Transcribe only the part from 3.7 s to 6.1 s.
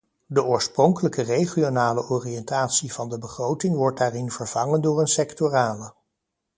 wordt daarin vervangen door een sectorale.